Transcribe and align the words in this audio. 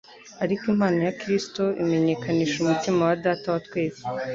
Ariko 0.43 0.63
impano 0.73 0.99
ya 1.07 1.15
Kristo 1.19 1.63
imenyekanisha 1.81 2.55
umutima 2.59 2.99
wa 3.09 3.17
Data 3.25 3.47
wa 3.53 3.59
twese. 3.67 4.01